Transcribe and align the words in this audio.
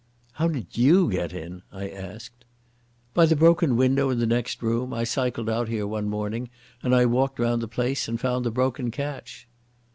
"How 0.31 0.47
did 0.47 0.75
you 0.79 1.11
get 1.11 1.31
in?" 1.31 1.61
I 1.71 1.87
asked. 1.87 2.43
"By 3.13 3.27
the 3.27 3.35
broken 3.35 3.77
window 3.77 4.09
in 4.09 4.17
the 4.17 4.25
next 4.25 4.63
room. 4.63 4.95
I 4.95 5.03
cycled 5.03 5.47
out 5.47 5.67
here 5.67 5.85
one 5.85 6.09
morning, 6.09 6.49
and 6.81 7.11
walked 7.11 7.37
round 7.37 7.61
the 7.61 7.67
place 7.67 8.07
and 8.07 8.19
found 8.19 8.43
the 8.43 8.49
broken 8.49 8.89
catch." 8.89 9.47